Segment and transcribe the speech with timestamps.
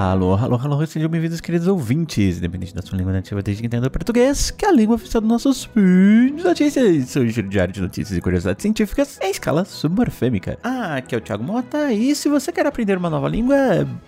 [0.00, 3.90] Alô, alô, alô, sejam bem-vindos, queridos ouvintes, independente da sua língua nativa, desde que entenda
[3.90, 8.16] português, que é a língua oficial dos nossos de notícias, seu giro diário de notícias
[8.16, 10.56] e curiosidades científicas em escala submorfêmica.
[10.62, 13.56] Ah, aqui é o Thiago Mota, e se você quer aprender uma nova língua,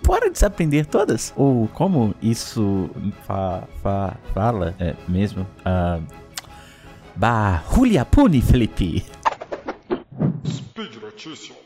[0.06, 1.34] bora desaprender todas?
[1.36, 2.88] Ou como isso
[3.26, 5.44] fa, fa, fala, é mesmo?
[5.64, 5.98] Ah,
[7.16, 9.04] Bahuliapuni, Felipe.
[10.46, 11.58] Speed Notícias.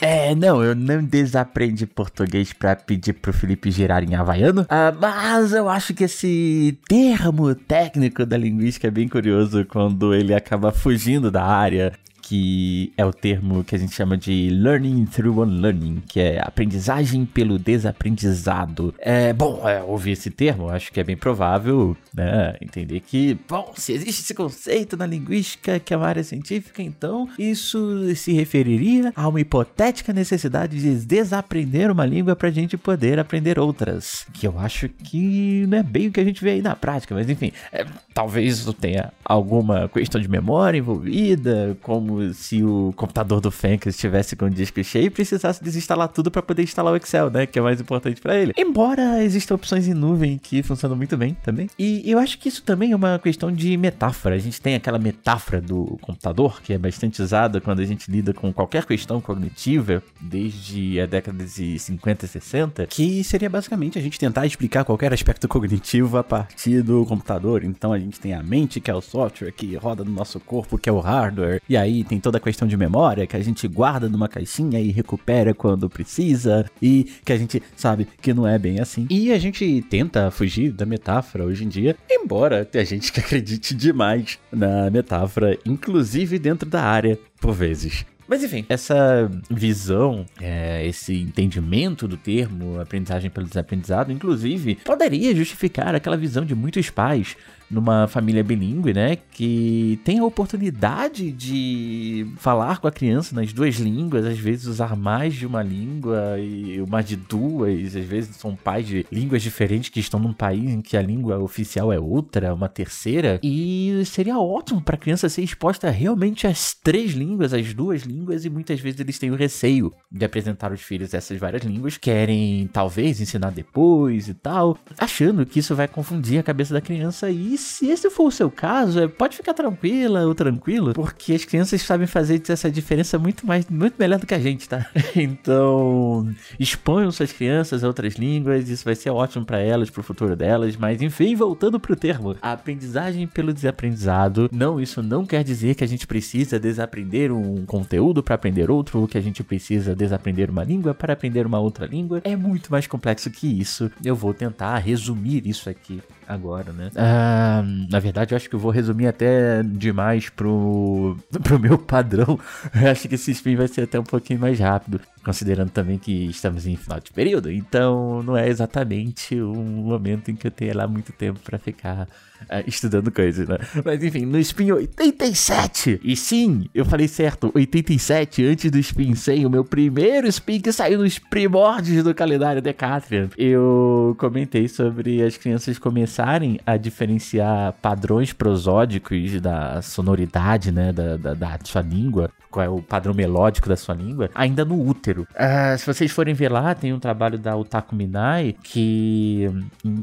[0.00, 5.52] É, não, eu não desaprendi português pra pedir pro Felipe girar em havaiano, ah, mas
[5.52, 11.30] eu acho que esse termo técnico da linguística é bem curioso quando ele acaba fugindo
[11.30, 11.92] da área
[12.26, 17.24] que é o termo que a gente chama de learning through unlearning, que é aprendizagem
[17.24, 18.92] pelo desaprendizado.
[18.98, 22.56] É bom é, ouvir esse termo, acho que é bem provável, né?
[22.60, 27.28] Entender que, bom, se existe esse conceito na linguística que é uma área científica, então
[27.38, 33.20] isso se referiria a uma hipotética necessidade de desaprender uma língua para a gente poder
[33.20, 34.26] aprender outras.
[34.32, 37.14] Que eu acho que não é bem o que a gente vê aí na prática,
[37.14, 43.50] mas enfim, é, talvez tenha alguma questão de memória envolvida, como se o computador do
[43.50, 47.30] Fencas estivesse com o disco cheio e precisasse desinstalar tudo para poder instalar o Excel,
[47.30, 47.46] né?
[47.46, 48.52] Que é mais importante para ele.
[48.56, 51.68] Embora existam opções em nuvem que funcionam muito bem também.
[51.78, 54.34] E eu acho que isso também é uma questão de metáfora.
[54.34, 58.32] A gente tem aquela metáfora do computador que é bastante usada quando a gente lida
[58.32, 64.02] com qualquer questão cognitiva, desde a década de 50 e 60, que seria basicamente a
[64.02, 67.64] gente tentar explicar qualquer aspecto cognitivo a partir do computador.
[67.64, 70.78] Então a gente tem a mente, que é o software, que roda no nosso corpo,
[70.78, 73.66] que é o hardware, e aí tem toda a questão de memória que a gente
[73.68, 78.58] guarda numa caixinha e recupera quando precisa e que a gente sabe que não é
[78.58, 79.06] bem assim.
[79.10, 83.74] E a gente tenta fugir da metáfora hoje em dia, embora tenha gente que acredite
[83.74, 88.04] demais na metáfora, inclusive dentro da área, por vezes.
[88.28, 95.94] Mas enfim, essa visão, é, esse entendimento do termo aprendizagem pelo desaprendizado, inclusive, poderia justificar
[95.94, 97.36] aquela visão de muitos pais
[97.70, 103.76] numa família bilíngue, né, que tem a oportunidade de falar com a criança nas duas
[103.76, 108.54] línguas, às vezes usar mais de uma língua e mais de duas, às vezes são
[108.54, 112.54] pais de línguas diferentes que estão num país em que a língua oficial é outra,
[112.54, 117.74] uma terceira, e seria ótimo para a criança ser exposta realmente às três línguas, às
[117.74, 121.62] duas línguas, e muitas vezes eles têm o receio de apresentar aos filhos essas várias
[121.62, 126.80] línguas, querem talvez ensinar depois e tal, achando que isso vai confundir a cabeça da
[126.80, 131.34] criança e se esse for o seu caso, é, pode ficar tranquila ou tranquilo, porque
[131.34, 134.86] as crianças sabem fazer essa diferença muito mais, muito melhor do que a gente, tá?
[135.16, 136.28] Então,
[136.58, 140.76] exponham suas crianças a outras línguas, isso vai ser ótimo para elas, pro futuro delas,
[140.76, 145.84] mas enfim, voltando pro termo, a aprendizagem pelo desaprendizado, não, isso não quer dizer que
[145.84, 150.50] a gente precisa desaprender um conteúdo para aprender outro, ou que a gente precisa desaprender
[150.50, 152.20] uma língua para aprender uma outra língua.
[152.24, 153.90] É muito mais complexo que isso.
[154.04, 156.90] Eu vou tentar resumir isso aqui agora, né?
[156.96, 162.38] Ah, na verdade, eu acho que eu vou resumir até demais pro, pro meu padrão.
[162.74, 166.26] Eu acho que esse spin vai ser até um pouquinho mais rápido, considerando também que
[166.26, 167.50] estamos em final de período.
[167.50, 172.08] Então, não é exatamente um momento em que eu tenha lá muito tempo para ficar
[172.42, 173.58] uh, estudando coisas, né?
[173.84, 176.00] Mas enfim, no spin 87.
[176.02, 180.72] E sim, eu falei certo, 87 antes do spin 100, o meu primeiro spin que
[180.72, 183.28] saiu nos primórdios do calendário Decatrian.
[183.36, 191.34] Eu comentei sobre as crianças começarem a diferenciar padrões prosódicos da sonoridade, né, da, da,
[191.34, 195.26] da sua língua, qual é o padrão melódico da sua língua, ainda no útero.
[195.32, 199.50] Uh, se vocês forem ver lá, tem um trabalho da Otaku Minai que,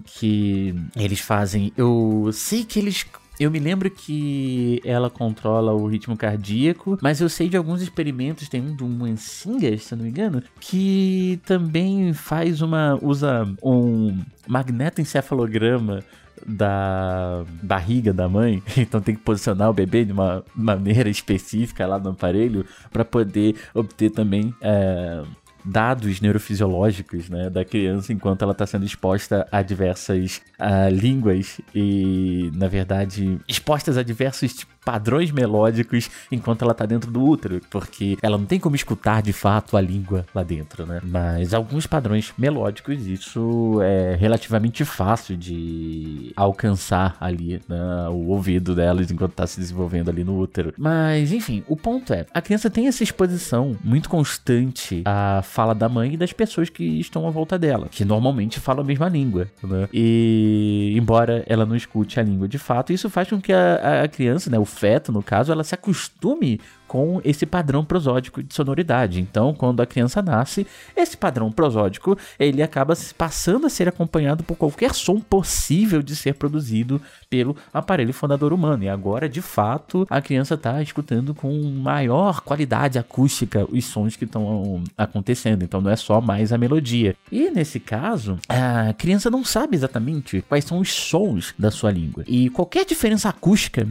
[0.05, 1.73] que eles fazem.
[1.75, 3.05] Eu sei que eles
[3.39, 8.47] eu me lembro que ela controla o ritmo cardíaco, mas eu sei de alguns experimentos,
[8.47, 12.97] tem um do Mansinga, se eu não me engano, que também faz uma.
[13.01, 16.03] usa um magnetoencefalograma
[16.45, 21.97] da barriga da mãe, então tem que posicionar o bebê de uma maneira específica lá
[21.97, 25.23] no aparelho para poder obter também é,
[25.63, 32.51] dados neurofisiológicos né, da criança enquanto ela está sendo exposta a diversas uh, línguas e,
[32.55, 38.37] na verdade, expostas a diversos padrões melódicos enquanto ela tá dentro do útero, porque ela
[38.37, 40.99] não tem como escutar de fato a língua lá dentro, né?
[41.03, 48.09] Mas alguns padrões melódicos, isso é relativamente fácil de alcançar ali, né?
[48.09, 50.73] O ouvido delas enquanto tá se desenvolvendo ali no útero.
[50.77, 55.87] Mas, enfim, o ponto é, a criança tem essa exposição muito constante a fala da
[55.87, 59.47] mãe e das pessoas que estão à volta dela, que normalmente falam a mesma língua,
[59.63, 59.87] né?
[59.93, 64.07] E embora ela não escute a língua de fato, isso faz com que a, a
[64.07, 66.59] criança, né, o feto no caso, ela se acostume
[66.93, 69.19] com esse padrão prosódico de sonoridade.
[69.19, 74.55] Então, quando a criança nasce, esse padrão prosódico ele acaba passando a ser acompanhado por
[74.55, 77.01] qualquer som possível de ser produzido
[77.31, 78.83] pelo aparelho fonador humano.
[78.83, 84.25] E agora, de fato, a criança está escutando com maior qualidade acústica os sons que
[84.25, 85.63] estão acontecendo.
[85.63, 87.15] Então, não é só mais a melodia.
[87.31, 92.23] E nesse caso, a criança não sabe exatamente quais são os sons da sua língua.
[92.27, 93.87] E qualquer diferença acústica,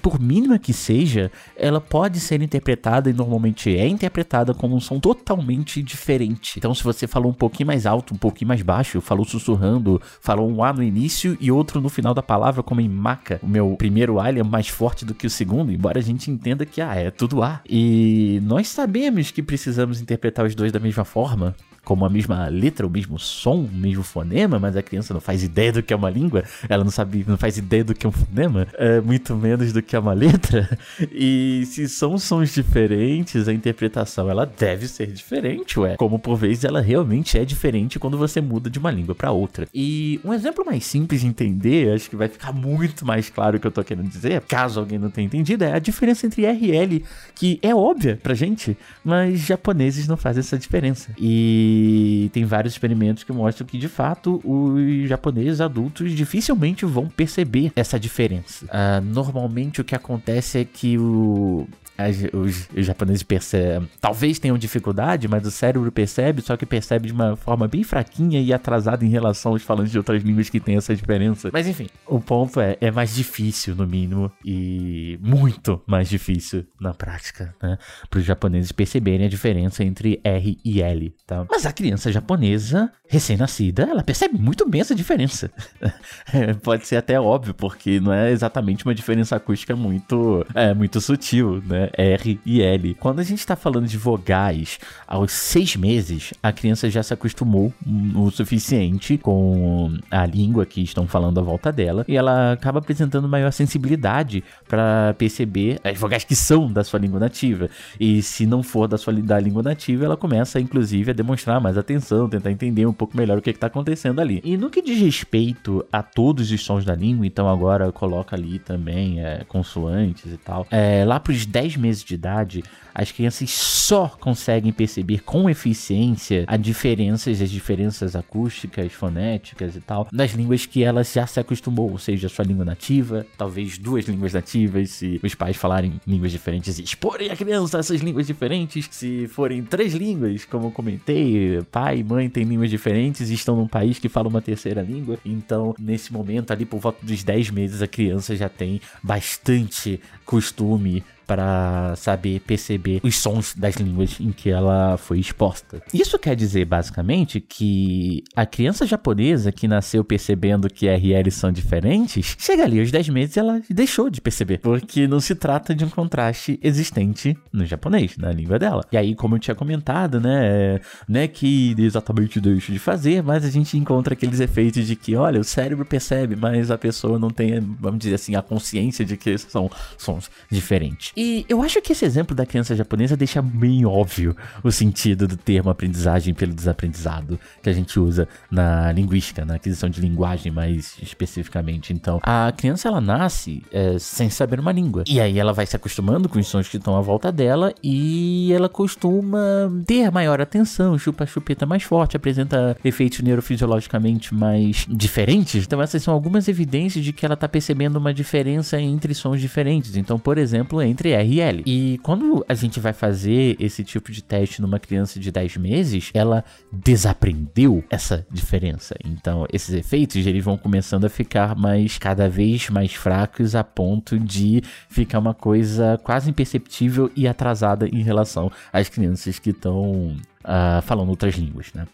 [0.00, 4.98] por mínima que seja, ela pode ser interpretada e normalmente é interpretada como um som
[4.98, 6.54] totalmente diferente.
[6.56, 10.50] Então, se você falou um pouquinho mais alto, um pouquinho mais baixo, falou sussurrando, falou
[10.50, 13.74] um A no início e outro no final da palavra, como em maca, o meu
[13.76, 16.94] primeiro A é mais forte do que o segundo, embora a gente entenda que ah,
[16.94, 17.60] é tudo A.
[17.68, 21.54] E nós sabemos que precisamos interpretar os dois da mesma forma,
[21.86, 25.44] como a mesma letra, o mesmo som, o mesmo fonema, mas a criança não faz
[25.44, 28.08] ideia do que é uma língua, ela não sabe, não faz ideia do que é
[28.08, 30.68] um fonema, é, muito menos do que é uma letra.
[31.12, 35.94] E se são sons diferentes, a interpretação ela deve ser diferente, ué.
[35.96, 39.68] Como por vezes ela realmente é diferente quando você muda de uma língua para outra.
[39.72, 43.60] E um exemplo mais simples de entender, acho que vai ficar muito mais claro o
[43.60, 46.66] que eu tô querendo dizer, caso alguém não tenha entendido, é a diferença entre R
[46.66, 47.04] e L,
[47.34, 51.12] que é óbvia pra gente, mas japoneses não fazem essa diferença.
[51.18, 57.08] E e tem vários experimentos que mostram que, de fato, os japoneses adultos dificilmente vão
[57.08, 58.64] perceber essa diferença.
[58.66, 64.56] Uh, normalmente o que acontece é que o, as, os, os, japoneses percebem, talvez tenham
[64.58, 69.04] dificuldade, mas o cérebro percebe, só que percebe de uma forma bem fraquinha e atrasada
[69.04, 71.50] em relação aos falantes de outras línguas que tem essa diferença.
[71.52, 76.92] Mas enfim, o ponto é, é mais difícil no mínimo e muito mais difícil na
[76.92, 77.78] prática, né?
[78.08, 81.46] Para os japoneses perceberem a diferença entre R e L, tá?
[81.50, 85.50] Mas a criança japonesa recém-nascida, ela percebe muito bem essa diferença.
[86.62, 91.62] Pode ser até óbvio, porque não é exatamente uma diferença acústica muito, é, muito sutil,
[91.64, 91.85] né?
[91.92, 92.94] R e L.
[92.94, 97.72] Quando a gente está falando de vogais, aos seis meses, a criança já se acostumou
[98.14, 103.28] o suficiente com a língua que estão falando à volta dela e ela acaba apresentando
[103.28, 107.68] maior sensibilidade para perceber as vogais que são da sua língua nativa.
[107.98, 111.78] E se não for da sua da língua nativa, ela começa, inclusive, a demonstrar mais
[111.78, 114.40] atenção, tentar entender um pouco melhor o que está acontecendo ali.
[114.44, 118.58] E no que diz respeito a todos os sons da língua, então agora coloca ali
[118.58, 120.66] também é, consoantes e tal.
[120.70, 122.64] É, lá para os 10 meses de idade,
[122.94, 130.08] as crianças só conseguem perceber com eficiência as diferenças, as diferenças acústicas, fonéticas e tal,
[130.10, 134.32] das línguas que elas já se acostumou, ou seja, sua língua nativa, talvez duas línguas
[134.32, 138.88] nativas, se os pais falarem línguas diferentes e exporem a criança a essas línguas diferentes,
[138.90, 143.56] se forem três línguas, como eu comentei, pai e mãe têm línguas diferentes e estão
[143.56, 147.50] num país que fala uma terceira língua, então nesse momento, ali por volta dos 10
[147.50, 154.30] meses, a criança já tem bastante costume para saber perceber os sons das línguas em
[154.30, 155.82] que ela foi exposta.
[155.92, 161.30] Isso quer dizer basicamente que a criança japonesa que nasceu percebendo que R e L
[161.30, 165.74] são diferentes, chega ali aos 10 meses ela deixou de perceber, porque não se trata
[165.74, 168.84] de um contraste existente no japonês, na língua dela.
[168.92, 173.44] E aí, como eu tinha comentado, né, não é que exatamente deixo de fazer, mas
[173.44, 177.30] a gente encontra aqueles efeitos de que, olha, o cérebro percebe, mas a pessoa não
[177.30, 181.12] tem, vamos dizer assim, a consciência de que são sons diferentes.
[181.16, 185.36] E eu acho que esse exemplo da criança japonesa deixa bem óbvio o sentido do
[185.36, 190.96] termo aprendizagem pelo desaprendizado que a gente usa na linguística, na aquisição de linguagem mais
[191.00, 191.92] especificamente.
[191.92, 195.04] Então, a criança ela nasce é, sem saber uma língua.
[195.06, 198.52] E aí ela vai se acostumando com os sons que estão à volta dela e
[198.52, 199.38] ela costuma
[199.86, 205.64] ter maior atenção, chupa a chupeta mais forte, apresenta efeitos neurofisiologicamente mais diferentes.
[205.64, 209.96] Então, essas são algumas evidências de que ela está percebendo uma diferença entre sons diferentes.
[209.96, 211.62] Então, por exemplo, entre entre R e L.
[211.64, 216.10] E quando a gente vai fazer esse tipo de teste numa criança de 10 meses,
[216.12, 218.96] ela desaprendeu essa diferença.
[219.04, 224.18] Então, esses efeitos eles vão começando a ficar mais cada vez mais fracos a ponto
[224.18, 230.82] de ficar uma coisa quase imperceptível e atrasada em relação às crianças que estão uh,
[230.82, 231.86] falando outras línguas, né?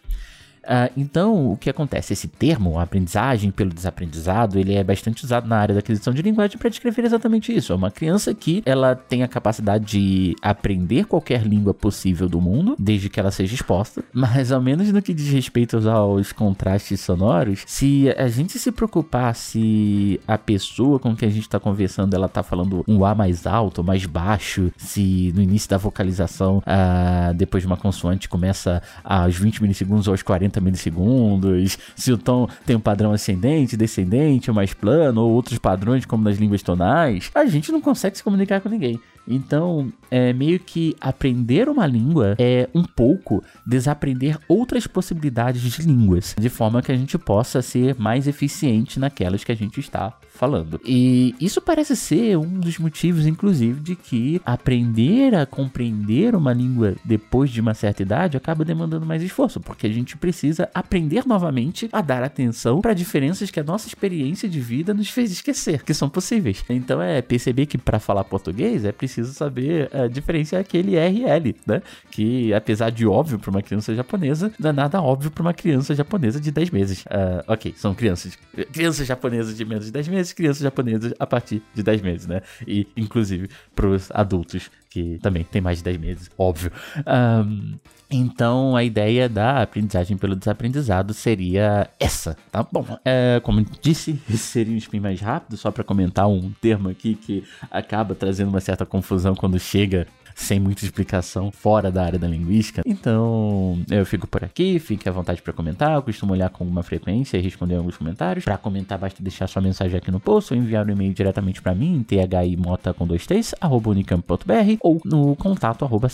[0.63, 2.13] Uh, então, o que acontece?
[2.13, 6.57] Esse termo, aprendizagem pelo desaprendizado, ele é bastante usado na área da aquisição de linguagem
[6.57, 7.73] para descrever exatamente isso.
[7.73, 12.75] É uma criança que ela tem a capacidade de aprender qualquer língua possível do mundo,
[12.79, 17.63] desde que ela seja exposta, mas ao menos no que diz respeito aos contrastes sonoros,
[17.67, 22.29] se a gente se preocupar se a pessoa com que a gente está conversando ela
[22.29, 27.63] tá falando um A mais alto, mais baixo, se no início da vocalização, uh, depois
[27.63, 32.75] de uma consoante começa aos 20 milissegundos ou aos 40 milissegundos, se o tom tem
[32.75, 37.71] um padrão ascendente, descendente, mais plano, ou outros padrões como nas línguas tonais, a gente
[37.71, 38.99] não consegue se comunicar com ninguém.
[39.27, 46.35] Então, é meio que aprender uma língua é um pouco desaprender outras possibilidades de línguas,
[46.39, 50.81] de forma que a gente possa ser mais eficiente naquelas que a gente está falando.
[50.85, 56.95] E isso parece ser um dos motivos, inclusive, de que aprender a compreender uma língua
[57.05, 61.87] depois de uma certa idade acaba demandando mais esforço, porque a gente precisa aprender novamente
[61.91, 65.93] a dar atenção para diferenças que a nossa experiência de vida nos fez esquecer, que
[65.93, 66.63] são possíveis.
[66.69, 71.81] Então é perceber que para falar português é preciso saber uh, diferenciar aquele RL, né?
[72.11, 75.93] Que apesar de óbvio para uma criança japonesa, não é nada óbvio para uma criança
[75.93, 77.05] japonesa de 10 meses.
[77.05, 78.37] Uh, ok, são crianças,
[78.71, 82.41] crianças japonesas de menos de 10 meses, crianças japonesas a partir de 10 meses, né?
[82.67, 86.71] E inclusive para os adultos que também tem mais de 10 meses, óbvio.
[87.07, 87.79] Um,
[88.09, 92.85] então, a ideia da aprendizagem pelo desaprendizado seria essa, tá bom?
[93.03, 97.43] É, como disse, seria um spin mais rápido, só para comentar um termo aqui que
[97.71, 102.81] acaba trazendo uma certa confusão quando chega sem muita explicação fora da área da linguística.
[102.85, 105.93] Então, eu fico por aqui, fique à vontade para comentar.
[105.95, 108.45] Eu costumo olhar com alguma frequência e responder alguns comentários.
[108.45, 111.73] Para comentar, basta deixar sua mensagem aqui no post ou enviar um e-mail diretamente para
[111.75, 116.07] mim, thimota com dois t's, arroba unicamp.br ou no contato arroba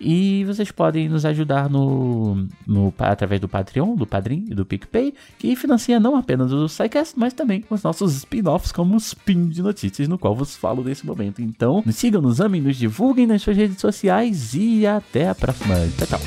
[0.00, 5.14] E vocês podem nos ajudar no, no, através do Patreon, do Padrim e do PicPay,
[5.38, 9.62] que financia não apenas o SciCast, mas também os nossos spin-offs como o Spin de
[9.62, 11.40] Notícias, no qual vos falo nesse momento.
[11.40, 15.74] Então, nos sigam, nos amem, nos divulguem nas suas redes sociais e até a próxima.
[15.96, 16.20] Tchau, tchau.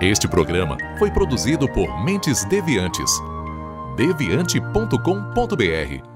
[0.00, 3.10] Este programa foi produzido por Mentes Deviantes.
[3.96, 6.15] deviante.com.br